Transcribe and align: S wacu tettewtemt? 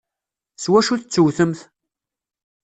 S 0.55 0.65
wacu 0.71 0.95
tettewtemt? 0.97 1.59